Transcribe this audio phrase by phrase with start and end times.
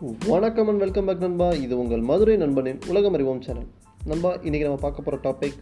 [0.00, 1.52] வணக்கம் and welcome back நண்பா.
[1.52, 3.66] இது உங்கள் மதுரை நண்பனின் உலகம் அறிவோம் சேனல்.
[4.04, 5.58] நண்பா இன்றைக்கி நம்ம பார்க்க போகிற டாபிக்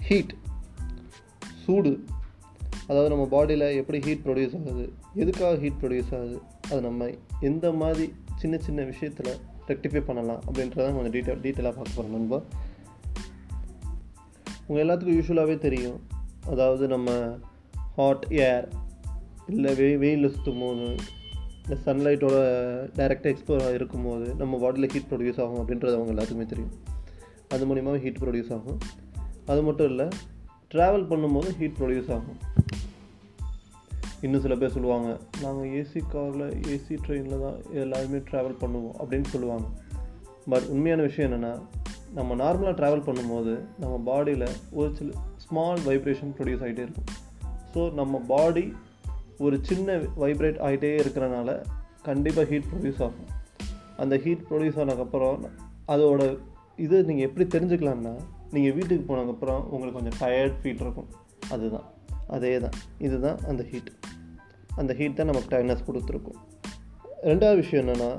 [0.00, 0.34] ஹீட்
[1.64, 2.04] சூடு.
[2.86, 7.08] அதாவது நம்ம பாடியில் எப்படி ஹீட் ப்ரொடியூஸ் ஆகுது எதுக்காக ஹீட் ப்ரொடியூஸ் ஆகுது அது நம்ம
[7.40, 9.32] எந்த மாதிரி சின்ன சின்ன விஷயத்தில்
[9.68, 12.40] ரெக்டிஃபை பண்ணலாம் அப்படின்றத கொஞ்சம் டீட்டெயில் டீட்டெயிலாக பார்க்க போகிறோம் நண்பா.
[14.66, 16.00] உங்கள் எல்லாத்துக்கும் யூஸ்வலாகவே தெரியும்.
[16.46, 17.38] அதாவது நம்ம
[17.96, 18.68] ஹாட் ஏர்
[19.46, 20.94] இல்லை வெய் வெயிலில் சுற்றும் போது
[21.64, 22.36] இந்த சன்லைட்டோட
[22.96, 26.72] டைரெக்டாக எக்ஸ்போர் இருக்கும்போது நம்ம பாடியில் ஹீட் ப்ரொடியூஸ் ஆகும் அப்படின்றது அவங்க எல்லாத்துக்குமே தெரியும்.
[27.48, 28.78] அது மூலிமா ஹீட் ப்ரொடியூஸ் ஆகும்.
[29.46, 30.08] அது மட்டும் இல்லை
[30.74, 32.38] ட்ராவல் பண்ணும்போது ஹீட் ப்ரொடியூஸ் ஆகும்.
[34.20, 35.08] இன்னும் சில பேர் சொல்லுவாங்க
[35.42, 36.44] நாங்கள் ஏசி காரில்
[36.74, 39.66] ஏசி ட்ரெயினில் தான் எல்லாருமே ட்ராவல் பண்ணுவோம் அப்படின்னு சொல்லுவாங்க.
[40.48, 41.52] பட் உண்மையான விஷயம் என்னென்னா
[42.14, 47.10] நம்ம நார்மலாக ட்ராவல் பண்ணும்போது நம்ம பாடியில் ஒரு சில ஸ்மால் வைப்ரேஷன் ப்ரொடியூஸ் ஆகிட்டே இருக்கும்.
[47.74, 48.64] ஸோ நம்ம பாடி
[49.38, 51.64] ஒரு சின்ன வைப்ரேட் ஆகிட்டே இருக்கிறனால
[52.02, 53.30] கண்டிப்பாக ஹீட் ப்ரொடியூஸ் ஆகும்.
[53.96, 55.42] அந்த ஹீட் ப்ரொடியூஸ் ஆனதுக்கப்புறம்
[55.88, 56.38] அதோட
[56.76, 58.14] இது நீங்கள் எப்படி தெரிஞ்சுக்கலாம்னா
[58.50, 61.08] நீங்கள் வீட்டுக்கு போனதுக்கப்புறம் உங்களுக்கு கொஞ்சம் டயர்ட் ஃபீல் இருக்கும்.
[61.48, 61.86] அதுதான்.
[62.26, 63.90] அதே தான் இதுதான் அந்த ஹீட்
[64.76, 66.38] அந்த ஹீட் தான் நமக்கு டயர்னஸ் கொடுத்துருக்கும்.
[67.22, 68.10] ரெண்டாவது விஷயம் என்னென்னா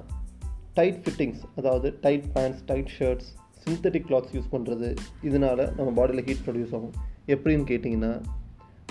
[0.74, 3.30] டைட் ஃபிட்டிங்ஸ் அதாவது tight pants tight shirts
[3.66, 6.96] synthetic clothes use பண்ணுறது இதனால் நம்ம பாடியில் ஹீட் ப்ரொடியூஸ் ஆகும்.
[7.28, 8.22] எப்படின்னு கேட்டிங்கன்னா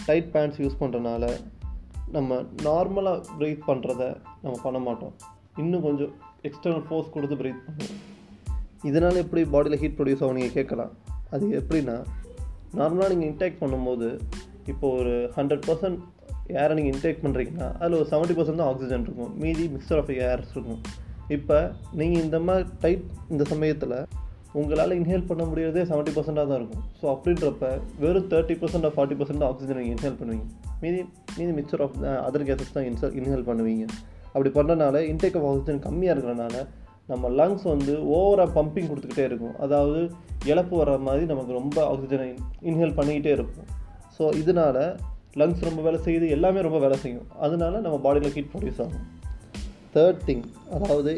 [0.06, 1.24] டைட் பேண்ட்ஸ் யூஸ் பண்ணுறனால
[2.16, 5.14] நம்ம நார்மலாக ப்ரீத் பண்ணுறத நம்ம பண்ண மாட்டோம்.
[5.56, 8.00] இன்னும் கொஞ்சம் எக்ஸ்டர்னல் ஃபோர்ஸ் கொடுத்து ப்ரீத் பண்ணுவோம்.
[8.82, 10.92] இதனால் எப்படி பாடியில் ஹீட் ப்ரொடியூஸ் ஆகும் நீங்கள் கேட்கலாம்.
[11.30, 11.96] அது எப்படின்னா
[12.76, 14.20] நார்மலாக நீங்கள் இன்டேக் பண்ணும்போது
[14.66, 16.00] இப்போ ஒரு ஹண்ட்ரட் பர்சன்ட்
[16.46, 19.38] ஏரை நீங்கள் இன்டேக் பண்ணுறீங்கன்னா அதில் ஒரு செவன்ட்டி பர்சன்ட் தான் ஆக்சிஜன் இருக்கும்.
[19.38, 20.82] மீதி மிக்சர் ஆஃப் ஏர்ஸ் இருக்கும்.
[21.28, 23.96] இப்போ நீங்கள் இந்த மாதிரி டைட் இந்த சமயத்தில்
[24.60, 26.84] உங்களால் இன்ஹேல் பண்ண முடியறதே செவன்ட்டி பர்சென்ட்டாக தான் இருக்கும்.
[27.00, 27.68] ஸோ அப்படின்றப்ப
[28.02, 30.46] வெறும் thirty percent of forty percent oxygen நீங்கள் இன்ஹேல் பண்ணுவீங்க.
[30.82, 31.00] மீதி
[31.38, 33.86] மீதி மிக்சர் ஆஃப் அதர் கேசஸ் தான் இன்சல் இன்ஹேல் பண்ணுவீங்க.
[34.34, 36.56] அப்படி பண்ணுறனால இன்டேக் ஆஃப் ஆக்சிஜன் கம்மியாக இருக்கிறனால
[37.12, 39.54] நம்ம லங்ஸ் வந்து ஓவராக பம்பிங் கொடுத்துக்கிட்டே இருக்கும்.
[39.64, 40.00] அதாவது
[40.50, 42.28] இழப்பு வர்ற மாதிரி நமக்கு ரொம்ப ஆக்சிஜனை
[42.68, 43.68] இன்ஹேல் பண்ணிக்கிட்டே இருக்கும்.
[44.16, 44.82] ஸோ இதனால்
[45.40, 47.28] லங்ஸ் ரொம்ப வேலை செய்யுது எல்லாமே ரொம்ப வேலை செய்யும்.
[47.46, 49.06] அதனால நம்ம பாடியில் ஹீட் ப்ரொடியூஸ் ஆகும்.
[49.94, 50.44] தேர்ட் திங்
[50.76, 51.12] அதாவது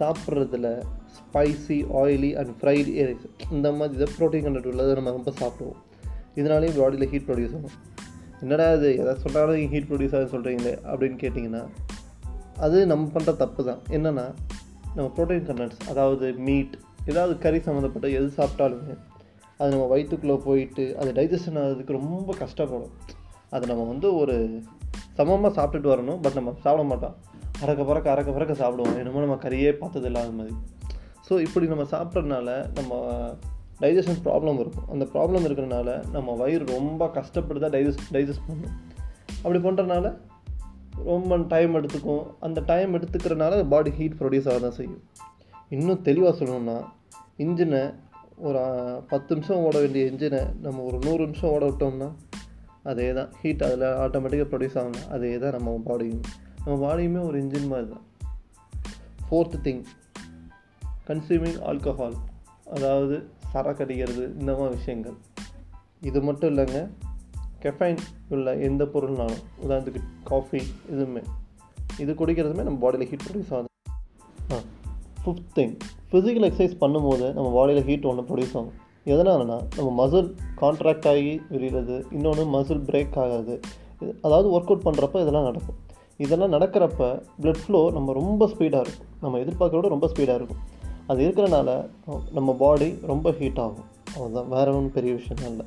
[0.00, 0.68] சாப்பிட்றதுல
[1.32, 5.78] ஸ்பைசி ஆயிலி அண்ட் ஃப்ரைட் ஏரிஸ் இந்த மாதிரி இதை ப்ரோட்டீன் கண்டென்ட் உள்ளதை நம்ம ரொம்ப சாப்பிடுவோம்.
[6.40, 7.76] இதனாலேயும் பாடியில் ஹீட் ப்ரொடியூஸ் ஆகும்.
[8.42, 8.88] என்னடா இது?
[9.02, 11.62] எதை சொன்னாலும் ஹீட் ப்ரொடியூஸ் ஆகுது சொல்கிறீங்களே அப்படின்னு கேட்டிங்கன்னா
[12.64, 13.80] அது நம்ம பண்ணுற தப்பு தான்.
[13.96, 14.26] என்னென்னா
[14.96, 16.74] நம்ம ப்ரோட்டீன் கண்டென்ட்ஸ் அதாவது மீட்
[17.10, 18.94] ஏதாவது கறி சம்மந்தப்பட்ட எது சாப்பிட்டாலுமே
[19.58, 22.94] அது நம்ம வயிற்றுக்குள்ளே போயிட்டு அது டைஜஷன் ஆகிறதுக்கு ரொம்ப கஷ்டப்படும்.
[23.54, 24.34] அதை நம்ம வந்து ஒரு
[25.18, 27.16] சமமாக சாப்பிட்டுட்டு வரணும் பட் நம்ம சாப்பிட மாட்டோம்.
[27.64, 28.96] அறக்க பறக்க அறக்க பறக்க சாப்பிடுவோம்.
[29.00, 30.54] என்னமோ நம்ம கறியே பார்த்தது இல்லாத மாதிரி.
[31.32, 32.48] ஸோ இப்படி நம்ம சாப்பிட்றதுனால
[32.78, 32.94] நம்ம
[33.82, 34.88] டைஜஷன் ப்ராப்ளம் இருக்கும்.
[34.94, 38.74] அந்த ப்ராப்ளம் இருக்கிறனால நம்ம வயிறு ரொம்ப கஷ்டப்பட்டு தான் டைஜஸ்ட் டைஜஸ்ட் பண்ணும்.
[39.42, 40.06] அப்படி பண்ணுறனால
[41.10, 42.24] ரொம்ப டைம் எடுத்துக்கும்.
[42.46, 45.00] அந்த டைம் எடுத்துக்கிறனால பாடி ஹீட் ப்ரொடியூஸ் ஆக தான் செய்யும்.
[45.76, 46.76] இன்னும் தெளிவாக சொல்லணும்னா
[47.44, 47.82] இன்ஜினை
[48.48, 48.60] ஒரு
[49.14, 52.10] பத்து நிமிஷம் ஓட வேண்டிய இன்ஜினை நம்ம ஒரு நூறு நிமிஷம் ஓட விட்டோம்னா
[52.92, 53.32] அதே தான்.
[53.40, 56.22] ஹீட் அதில் ஆட்டோமேட்டிக்காக ப்ரொடியூஸ் ஆகணும் அதே தான் நம்ம பாடியும்
[56.64, 58.06] நம்ம பாடியுமே ஒரு இன்ஜின் மாதிரி தான்.
[59.28, 59.82] ஃபோர்த்து திங்
[61.08, 62.16] கன்சியூமிங் ஆல்கஹால்
[62.74, 63.16] அதாவது
[63.52, 65.16] சரக்கு அடிக்கிறது இந்த மாதிரி விஷயங்கள்.
[66.08, 66.80] இது மட்டும் இல்லைங்க
[67.64, 68.00] கெஃபைன்
[68.34, 70.60] உள்ள எந்த பொருள்னாலும் உதாரணத்துக்கு காஃபி
[70.92, 71.22] இதுவுமே
[72.02, 73.68] இது குடிக்கிறதுமே நம்ம பாடியில் ஹீட் ப்ரொடியூஸ் ஆகுது.
[74.52, 74.58] Ah
[75.22, 75.74] fifth thing
[76.10, 78.72] physical exercise பண்ணும்போது நம்ம பாடியில் ஹீட் ஒன்று ப்ரொடியூஸ் ஆகும்.
[79.12, 80.28] எதனாலனா நம்ம மசில்
[80.60, 83.54] கான்ட்ராக்ட் ஆகி விரிகிறது இன்னொன்று மசில் பிரேக் ஆகாது.
[84.26, 85.78] அதாவது ஒர்க் அவுட் பண்ணுறப்ப இதெல்லாம் நடக்கும்.
[86.24, 87.02] இதெல்லாம் நடக்கிறப்ப
[87.42, 89.08] ப்ளட் ஃப்ளோ நம்ம ரொம்ப ஸ்பீடாக இருக்கும்.
[89.20, 90.62] நம்ம எதிர்பார்க்குறோட ரொம்ப ஸ்பீடாக இருக்கும்.
[91.12, 91.70] அது இருக்கிறனால
[92.38, 93.88] நம்ம பாடி ரொம்ப ஹீட் ஆகும்.
[94.18, 95.66] அதுதான் வேற ஒன்றும் பெரிய விஷயம் இல்லை.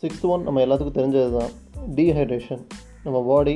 [0.00, 1.52] சிக்ஸ்த் ஒன் நம்ம எல்லாத்துக்கும் தெரிஞ்சது தான்
[1.96, 2.62] டீஹைட்ரேஷன்
[3.04, 3.54] நம்ம பாடி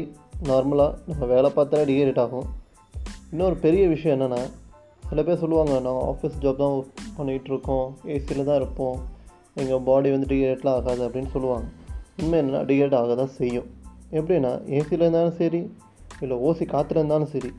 [0.48, 2.48] நார்மலாக நம்ம வேலை பார்த்தா டீஹைட்ரேட் ஆகும்.
[3.32, 4.42] இன்னொரு பெரிய விஷயம் என்னென்னா
[5.08, 6.74] சில பேர் சொல்லுவாங்க நாங்கள் ஆஃபீஸ் ஜாப் தான்
[7.18, 7.86] பண்ணிகிட்டு இருக்கோம்.
[8.14, 8.98] ஏசியில் தான் இருப்போம்.
[9.62, 11.66] எங்கள் பாடி வந்து டீஹைட்லாம் ஆகாது அப்படின்னு சொல்லுவாங்க.
[12.20, 13.68] உண்மை என்னென்னா டீஹைட் ஆக தான் செய்யும்.
[14.18, 15.60] எப்படின்னா ஏசியில் இருந்தாலும் சரி
[16.22, 17.50] இல்லை ஓசி காற்றுல இருந்தாலும் சரி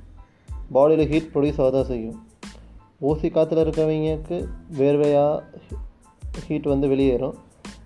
[0.75, 2.17] பாடியில் ஹீட் ப்ரொடியூஸ் ஆக தான் செய்யும்.
[3.01, 4.45] ஓசி காற்றுல இருக்கிறவங்களுக்கு
[4.77, 5.43] வேர்வையாக
[6.47, 7.35] ஹீட் வந்து வெளியேறும்.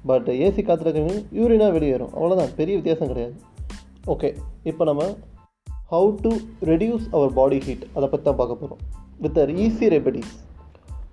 [0.05, 2.09] பட் ஏசி காற்றுல இருக்கிறவங்க யூரினாக வெளியேறும்.
[2.13, 3.35] அவ்வளோதான் பெரிய வித்தியாசம் கிடையாது.
[4.07, 5.03] ஓகே இப்போ நம்ம
[5.91, 6.31] how to
[6.61, 8.81] reduce our body heat அதை பற்றி தான் பார்க்க போகிறோம்
[9.17, 10.33] with our easy remedies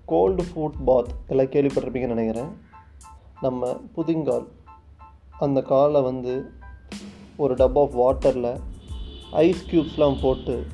[0.07, 2.51] cold foot bath எல்லாம் கேள்விப்பட்டிருப்பீங்கன்னு நினைக்கிறேன்.
[3.41, 4.47] நம்ம புதிங்கால்
[5.39, 6.51] அந்த காலை வந்து
[7.37, 8.61] ஒரு டப் ஆஃப் வாட்டரில்
[9.33, 10.67] ஐஸ் க்யூப்ஸ்லாம் போட்டு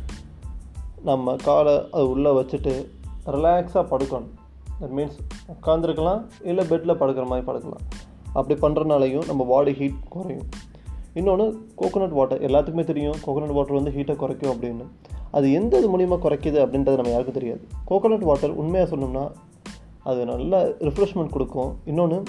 [1.03, 2.87] நம்ம காலை அது உள்ளே வச்சுட்டு
[3.27, 4.31] ரிலாக்ஸாக படுக்கணும்.
[4.81, 5.19] தட் மீன்ஸ்
[5.55, 7.85] உட்காந்துருக்கலாம் இல்லை பெட்டில் படுக்கிற மாதிரி படுக்கலாம்.
[8.33, 10.49] அப்படி பண்ணுறனாலையும் நம்ம பாடி ஹீட் குறையும்.
[11.15, 14.87] இன்னொன்று கோகோனட் வாட்டர் எல்லாத்துக்குமே தெரியும் கோகோனட் வாட்டர் வந்து ஹீட்டை குறைக்கும் அப்படின்னு.
[15.31, 17.63] அது எந்த இது மூலியமாக குறைக்குது அப்படின்றது நம்ம யாருக்கும் தெரியாது.
[17.89, 19.25] கோகோனட் வாட்டர் உண்மையாக சொன்னோம்னா
[20.03, 21.77] அது நல்ல ரிஃப்ரெஷ்மெண்ட் கொடுக்கும்.
[21.85, 22.23] இன்னொன்று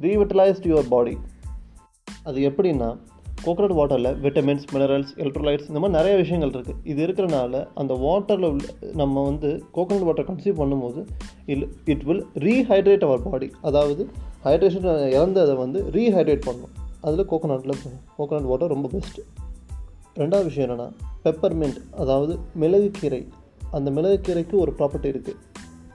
[0.00, 1.18] ரீவிட்டலைஸ்ட் யுவர் பாடி
[2.24, 2.88] அது எப்படின்னா
[3.46, 8.66] கோகோனட் வாட்டரில் விட்டமின்ஸ் மினரல்ஸ் எலக்ட்ரோலைட்ஸ் இந்த மாதிரி நிறைய விஷயங்கள் இருக்குது இது இருக்கிறனால அந்த வாட்டரில் உள்ள
[8.94, 11.00] நம்ம வந்து கோகோனட் வாட்டர் கன்சியூம் பண்ணும்போது
[11.46, 14.04] இல் it will rehydrate our body அதாவது
[14.44, 16.72] ஹைட்ரேஷன் இறந்ததை வந்து ரீஹைட்ரேட் பண்ணும்.
[17.00, 17.82] அதில் கோகோனட்டில்
[18.16, 19.24] கோகோனட் வாட்டர் ரொம்ப பெஸ்ட்டு
[20.16, 20.88] ரெண்டாவது விஷயம் என்னென்னா
[21.24, 23.22] பெப்பர்மெண்ட் அதாவது மிளகு கீரை
[23.70, 25.40] அந்த மிளகு கீரைக்கு ஒரு ப்ராப்பர்ட்டி இருக்குது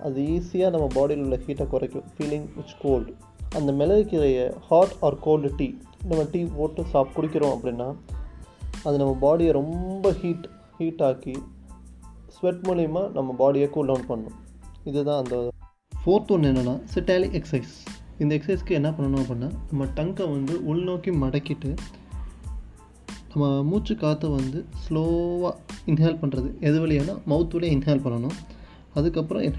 [0.03, 2.05] அது ஈஸியாக நம்ம பாடியில் உள்ள ஹீட்டை குறைக்கும்.
[2.15, 3.11] ஃபீலிங் இட்ஸ் கோல்டு
[3.57, 5.67] அந்த மிளகு கீரையை ஹாட் ஆர் கோல்டு டீ
[6.03, 7.87] நம்ம டீ போட்டு சாப் குடிக்கிறோம் அப்படின்னா
[8.83, 10.45] அது நம்ம பாடியை ரொம்ப ஹீட்
[10.77, 11.35] ஹீட் ஆக்கி
[12.35, 14.37] ஸ்வெட் மூலிமா நம்ம பாடியை கூல் டவுன் பண்ணும்.
[14.83, 15.35] இதுதான் அந்த
[16.03, 17.73] ஃபோர்த் ஒன்று என்னென்னா சிட்டாலிக் எக்ஸசைஸ்
[18.19, 21.71] இந்த எக்ஸசைஸ்க்கு என்ன பண்ணணும் அப்படின்னா நம்ம டங்கை வந்து உள்நோக்கி மடக்கிட்டு
[23.33, 25.53] நம்ம மூச்சு காற்றை வந்து ஸ்லோவாக
[25.85, 28.37] இன்ஹேல் பண்ணுறது எது வழியானா மவுத் வழியாக இன்ஹேல் பண்ணணும்.
[28.93, 29.53] அதுக்கப்புறம்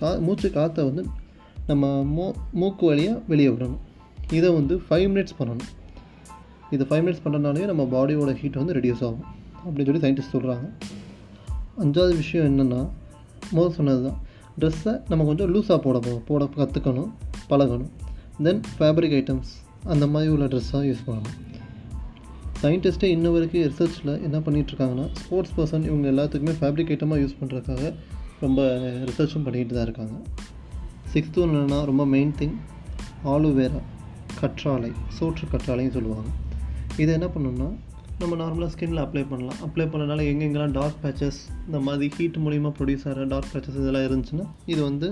[0.00, 1.04] கா மூச்சு காற்றை வந்து
[1.68, 3.78] நம்ம மூ மூக்கு வழியாக வெளியே விடணும்.
[4.32, 5.66] இதை வந்து ஃபைவ் மினிட்ஸ் பண்ணணும்.
[6.70, 9.24] இது ஃபைவ் மினிட்ஸ் பண்ணுறதுனாலே நம்ம பாடியோட ஹீட் வந்து ரெடியூஸ் ஆகும்.
[9.66, 10.70] அப்படின்னு சொல்லி சயின்டிஸ்ட் சொல்கிறாங்க
[11.78, 12.88] அஞ்சாவது விஷயம் என்னென்னா
[13.50, 14.22] முதல் சொன்னது தான்.
[14.60, 17.10] ட்ரெஸ்ஸை நம்ம கொஞ்சம் லூஸாக போட போ- போட கற்றுக்கணும்
[17.50, 17.88] பழகணும்.
[18.42, 21.56] தென் ஃபேப்ரிக் ஐட்டம்ஸ் அந்த மாதிரி உள்ள ட்ரெஸ்ஸாக யூஸ் பண்ணணும்.
[22.62, 27.94] சயின்டிஸ்ட்டே இன்ன வரைக்கும் ரிசர்ச்சில் என்ன பண்ணிகிட்ருக்காங்கன்னா ஸ்போர்ட்ஸ் பர்சன் இவங்க எல்லாத்துக்குமே ஃபேப்ரிக் ஐட்டமாக யூஸ் பண்ணுறதுக்காக
[28.40, 30.12] ரொம்ப ரிசர்ச்சும் பண்ணிகிட்டு தான் இருக்காங்க.
[31.12, 32.56] சிக்ஸ்த்து என்னென்னா ரொம்ப மெயின் திங்
[33.32, 33.80] ஆலுவேரா
[34.40, 36.30] கற்றாழை சோற்று கற்றாழைன்னு சொல்லுவாங்க.
[37.02, 37.68] இதை என்ன பண்ணணும்னா
[38.20, 39.58] நம்ம நார்மலாக ஸ்கின்ல அப்ளை பண்ணலாம்.
[39.66, 44.46] அப்ளை பண்ணனால எங்கெங்கெல்லாம் டார்க் பேச்சஸ் இந்த மாதிரி ஹீட் மூலிமா ப்ரொடியூஸ் ஆகிற டார்க் பேச்சஸ் இதெல்லாம் இருந்துச்சுன்னா
[44.72, 45.08] இது வந்து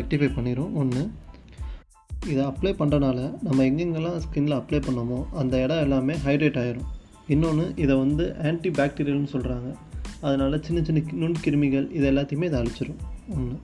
[0.00, 1.02] ரெக்டிஃபை பண்ணிடும் ஒன்று
[2.32, 6.88] இதை அப்ளை பண்ணுறனால நம்ம எங்கெங்கெல்லாம் ஸ்கின்ல அப்ளை பண்ணோமோ அந்த இடம் எல்லாமே ஹைட்ரேட் ஆகிரும்
[7.34, 9.70] இன்னொன்று இதை வந்து ஆன்டி பாக்டீரியல்னு சொல்கிறாங்க
[10.20, 13.00] அதனால் சின்ன சின்ன நுண் நுண்கிருமிகள் இது எல்லாத்தையுமே இதை அழிச்சிடும்
[13.34, 13.56] ஒன்று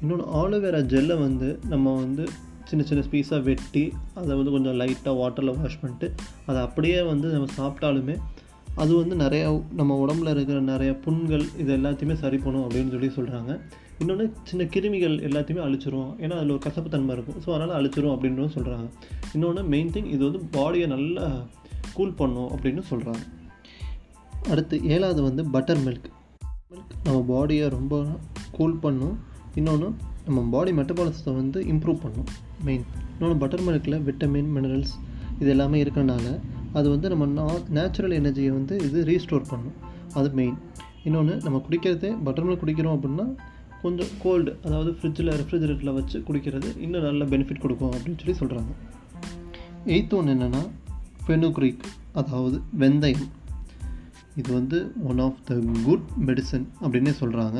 [0.00, 2.24] இன்னொன்று ஆலோவேரா ஜெல்லை வந்து நம்ம வந்து
[2.68, 3.82] சின்ன சின்ன பீஸாக வெட்டி
[4.20, 6.06] அதை வந்து கொஞ்சம் லைட்டாக வாட்டரில் வாஷ் பண்ணிட்டு
[6.48, 8.16] அதை அப்படியே வந்து நம்ம சாப்பிட்டாலுமே
[8.82, 9.46] அது வந்து நிறையா
[9.80, 13.52] நம்ம உடம்புல இருக்கிற நிறைய புண்கள் இது எல்லாத்தையுமே சரி பண்ணும் அப்படின்னு சொல்லி சொல்கிறாங்க
[14.00, 16.10] இன்னொன்று சின்ன கிருமிகள் எல்லாத்தையுமே அழிச்சிரும்.
[16.22, 17.38] ஏன்னா அதில் ஒரு கசப்புத்தன்மை இருக்கும்.
[17.44, 18.86] ஸோ அதனால் அழிச்சிரும் அப்படின்னு சொல்கிறாங்க
[19.36, 21.24] இன்னொன்று மெயின் திங் இது வந்து பாடியை நல்லா
[21.96, 23.24] கூல் பண்ணும் அப்படின்னு சொல்கிறாங்க
[24.50, 26.10] அடுத்து ஏழாவது வந்து பட்டர் மில்க்
[26.72, 27.94] மில்க் நம்ம பாடியை ரொம்ப
[28.58, 29.16] கூல் பண்ணும்.
[29.58, 29.88] இன்னொன்று
[30.26, 32.28] நம்ம பாடி மெட்டபாலிசத்தை வந்து இம்ப்ரூவ் பண்ணும்.
[32.66, 34.94] மெயின் இன்னொன்று பட்டர் மில்கில் விட்டமின் மினரல்ஸ்
[35.40, 36.26] இது எல்லாமே இருக்கிறனால
[36.78, 37.44] அது வந்து நம்ம நா
[37.76, 39.76] நேச்சுரல் எனர்ஜியை வந்து இது ரீஸ்டோர் பண்ணும்.
[40.18, 40.58] அது மெயின்
[41.04, 43.26] இன்னொன்று நம்ம குடிக்கிறதே பட்டர் மில்க் குடிக்கிறோம் அப்படின்னா
[43.82, 48.72] கொஞ்சம் கோல்டு அதாவது ஃப்ரிட்ஜில் ரெஃப்ரிஜரேட்டரில் வச்சு குடிக்கிறது இன்னும் நல்ல பெனிஃபிட் கொடுக்கும் அப்படின்னு சொல்லி சொல்கிறாங்க
[49.94, 50.62] எயித்து ஒன்று என்னென்னா
[51.26, 51.84] ஃபெனுக்ரிக்
[52.20, 53.28] அதாவது வெந்தயம்.
[54.40, 54.78] இது வந்து
[55.10, 55.54] one of the
[55.84, 57.58] good medicine அப்படின்னே சொல்கிறாங்க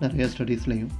[0.00, 0.92] நிறையா ஸ்டடீஸ்லையும்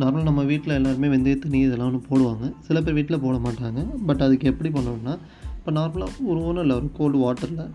[0.00, 2.52] நார்மலாக நம்ம வீட்டில் எல்லாருமே வெந்தயத்து நீ இதெல்லாம் ஒன்று போடுவாங்க.
[2.60, 3.80] சில பேர் வீட்டில் போட மாட்டாங்க.
[4.06, 5.18] பட் அதுக்கு எப்படி பண்ணணும்னா
[5.58, 7.70] இப்போ நார்மலாக ஒரு ஒன்றும் இல்லை ஒரு கோல்டு வாட்டரில்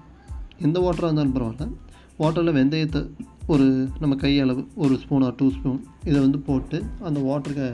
[0.59, 1.67] எந்த வாட்டராக இருந்தாலும் பரவாயில்ல.
[2.19, 3.01] வாட்டரில் வெந்தயத்தை
[3.47, 7.67] ஒரு நம்ம கையளவு ஒரு ஸ்பூன் ஆர் டூ ஸ்பூன் இதை வந்து போட்டு அந்த வாட்டருக்கு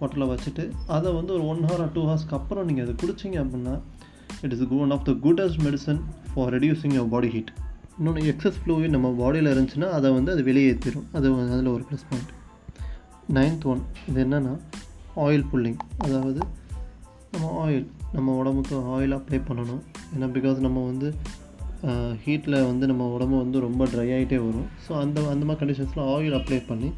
[0.00, 3.74] வாட்டரில் வச்சுட்டு அதை வந்து ஒரு ஒன் ஹவர் ஆர் டூ ஹவர்ஸ்க்கு அப்புறம் நீங்கள் அதை குடிச்சிங்க அப்படின்னா
[4.42, 6.00] it is one of the goodest medicine
[6.34, 7.52] for reducing your body heat
[7.98, 12.32] இன்னொன்று எக்ஸஸ் ஃப்ளூவிட் நம்ம பாடியில் இருந்துச்சுன்னா அதை வந்து அது வெளியேற்றிடும் அது அதில் ஒரு ப்ளஸ் பாயிண்ட்
[13.36, 14.54] நைன்த் ஒன் இது என்னென்னா
[15.24, 16.40] ஆயில் புல்லிங் அதாவது
[17.32, 19.82] நம்ம ஆயில் நம்ம உடம்புக்கு ஆயில் அப்ளை பண்ணணும்.
[20.14, 21.08] ஏன்னா பிகாஸ் நம்ம வந்து
[22.24, 24.68] ஹீட்டில் வந்து நம்ம உடம்பு வந்து ரொம்ப ட்ரை ஆகிட்டே வரும்.
[24.84, 26.90] ஸோ அந்த அந்த மாதிரி கண்டிஷன்ஸில் ஆயில் அப்ளை பண்ணி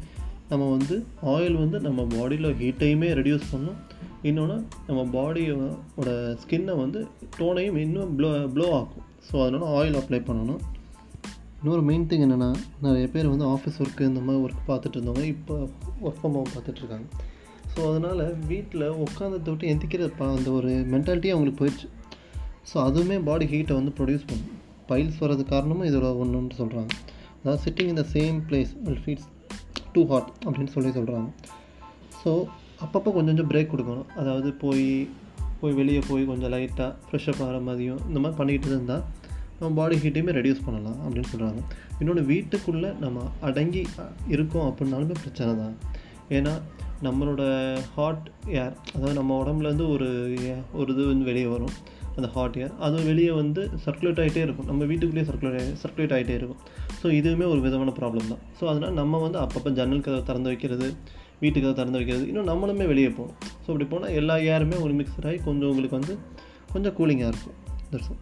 [0.49, 0.95] நம்ம வந்து
[1.33, 3.77] ஆயில் வந்து நம்ம பாடியில் ஹீட்டையுமே ரெடியூஸ் பண்ணும்
[4.21, 6.09] இன்னொன்று நம்ம பாடியோட
[6.41, 7.07] ஸ்கின்னை வந்து
[7.39, 9.05] டோனையும் இன்னும் ப்ளோ ப்ளோ ஆக்கும்.
[9.27, 10.61] ஸோ அதனால் ஆயில் அப்ளை பண்ணணும்.
[11.65, 15.55] இன்னொரு மெயின் திங் என்னென்னா நிறைய பேர் வந்து ஆஃபீஸ் ஒர்க்கு இந்த மாதிரி ஒர்க் பார்த்துட்டு இருந்தவங்க இப்போ
[16.03, 17.07] ஒர்க் ஃப்ரம் ஹோம் பார்த்துட்ருக்காங்க
[17.75, 21.87] ஸோ அதனால் வீட்டில் உட்காந்து விட்டு எந்திக்கிற அந்த ஒரு மென்டாலிட்டியே அவங்களுக்கு போயிடுச்சு.
[22.73, 24.51] ஸோ அதுவுமே பாடி ஹீட்டை வந்து ப்ரொடியூஸ் பண்ணும்.
[24.87, 26.91] பைல்ஸ் வர்றது காரணமும் இதோட ஒன்றுன்னு சொல்கிறாங்க
[27.43, 29.27] அதாவது sitting in the same place will feeds
[29.91, 31.27] too hot அப்படின்னு சொல்லி சொல்கிறாங்க
[32.23, 32.45] ஸோ
[32.81, 34.07] அப்பப்போ கொஞ்சம் கொஞ்சம் பிரேக் கொடுக்கணும்.
[34.15, 35.07] அதாவது போய்
[35.61, 39.05] போய் வெளியே போய் கொஞ்சம் லைட்டாக ஃப்ரெஷ்அப் ஆகிற மாதிரியும் இந்த மாதிரி பண்ணிக்கிட்டு இருந்தால்
[39.59, 41.61] நம்ம பாடி ஹீட்டையுமே ரெடியூஸ் பண்ணலாம் அப்படின்னு சொல்கிறாங்க
[41.99, 43.83] இன்னொன்று வீட்டுக்குள்ளே நம்ம அடங்கி
[44.35, 45.75] இருக்கோம் அப்படின்னாலுமே பிரச்சனை தான்.
[46.37, 46.53] ஏன்னா
[47.05, 47.43] நம்மளோட
[47.95, 48.27] ஹாட்
[48.61, 50.07] ஏர் அதாவது நம்ம உடம்புல இருந்து ஒரு
[50.79, 51.73] ஒரு இது வந்து வெளியே வரும்.
[52.17, 54.67] அந்த ஹாட் ஏர் அது வெளியே வந்து சர்க்குலேட் ஆகிட்டே இருக்கும்.
[54.69, 56.61] நம்ம வீட்டுக்குள்ளேயே சர்க்குலேட் சர்க்குலேட் ஆகிட்டே இருக்கும்.
[57.01, 58.43] ஸோ இதுவுமே ஒரு விதமான ப்ராப்ளம் தான்.
[58.59, 60.87] ஸோ அதனால் நம்ம வந்து அப்பப்போ ஜன்னல் கதவை திறந்து வைக்கிறது
[61.43, 63.37] வீட்டுக்கு அதை திறந்து வைக்கிறது இன்னும் நம்மளுமே வெளியே போகணும்.
[63.63, 66.15] ஸோ அப்படி போனால் எல்லா ஏருமே ஒரு மிக்சர் ஆகி கொஞ்சம் உங்களுக்கு வந்து
[66.73, 67.57] கொஞ்சம் கூலிங்காக இருக்கும்.
[67.91, 68.13] தட்ஸ்.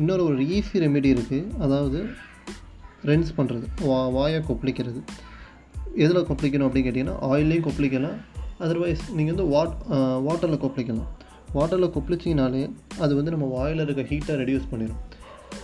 [0.00, 2.00] இன்னொரு ஒரு ஈஸி ரெமெடி இருக்குது அதாவது
[3.10, 5.00] ரென்ஸ் பண்ணுறது வா வாயை கொப்பளிக்கிறது.
[6.04, 8.18] எதில் கொப்பளிக்கணும் அப்படின்னு கேட்டிங்கன்னா ஆயிலையும் கொப்பளிக்கலாம்.
[8.64, 9.74] அதர்வைஸ் நீங்கள் வந்து வாட்
[10.26, 11.08] வாட்டரில் கொப்பளிக்கலாம்.
[11.56, 12.62] வாட்டரில் கொப்பளிச்சிங்கனாலே
[13.04, 15.02] அது வந்து நம்ம வாயில் இருக்க ஹீட்டை ரெடியூஸ் பண்ணிடும்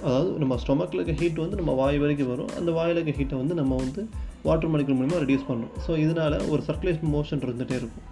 [0.07, 2.51] அதாவது நம்ம ஸ்டொமக்கில் இருக்க ஹீட் வந்து நம்ம வாய் வரைக்கும் வரும்.
[2.61, 4.03] அந்த வாயில் இருக்க ஹீட்டை வந்து நம்ம வந்து
[4.47, 8.07] வாட்டர் மாலிகுல் மூலிமா ரெடியூஸ் பண்ணுறோம் ஸோ இதனால் ஒரு சர்க்குலேஷன் மோஷன் இருந்துகிட்டே இருக்கும்.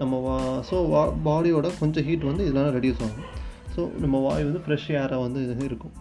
[0.00, 0.36] நம்ம வா
[0.70, 3.26] ஸோ வா பாடியோட கொஞ்சம் ஹீட் வந்து இதனால் ரெடியூஸ் ஆகும்.
[3.74, 5.94] ஸோ நம்ம வாய் வந்து ஃப்ரெஷ் ஏராக வந்து இது இருக்கும்.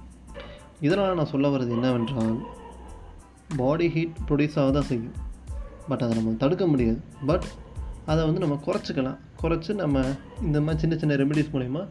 [0.88, 2.38] இதனால் நான் சொல்ல வர்றது என்னவென்றால்
[3.60, 5.18] பாடி ஹீட் ப்ரொடியூஸ் ஆக தான் செய்யும்.
[5.90, 7.00] பட் அதை நம்ம தடுக்க முடியாது.
[7.30, 7.46] பட்
[8.12, 9.20] அதை வந்து நம்ம குறைச்சிக்கலாம்.
[9.42, 10.04] குறைச்சி நம்ம
[10.48, 11.84] இந்த மாதிரி சின்ன சின்ன ரெமெடிஸ் மூலிமா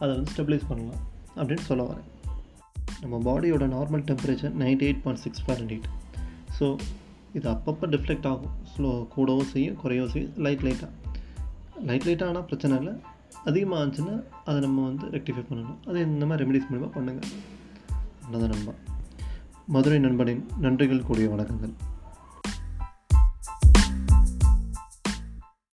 [0.00, 1.02] அதை வந்து ஸ்டெபிலைஸ் பண்ணலாம்
[1.38, 2.08] அப்படின்னு சொல்ல வரேன்.
[3.02, 5.88] நம்ம பாடியோட normal temperature ninety eight point six heat
[6.58, 6.66] so
[7.38, 8.54] இது அப்பப்போ டிஃப்ளெக்ட் ஆகும்.
[8.72, 10.92] ஸ்லோ கூடவும் செய்யும் குறையவும் செய்யும் லைட் லைட்டாக
[11.88, 12.94] லைட் லைட்டாக ஆனால் பிரச்சனை இல்லை.
[13.44, 15.80] அதிகமாக இருந்துச்சுன்னா அதை நம்ம வந்து ரெக்டிஃபை பண்ணணும்.
[15.86, 17.30] அது இந்த மாதிரி ரெமெடிஸ் மூலிமா பண்ணுங்கள்
[18.30, 18.72] நல்லது நண்பா
[19.66, 21.74] மதுரை நண்பனின் நன்றிகள் கூடிய வணக்கங்கள்.